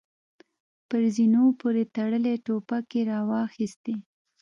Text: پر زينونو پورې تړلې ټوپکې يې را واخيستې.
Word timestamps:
پر 0.87 1.01
زينونو 1.15 1.57
پورې 1.59 1.83
تړلې 1.95 2.33
ټوپکې 2.45 2.99
يې 3.03 3.07
را 3.09 3.19
واخيستې. 3.29 3.95